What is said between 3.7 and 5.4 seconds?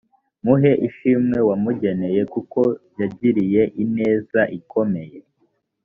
ineza ikomeye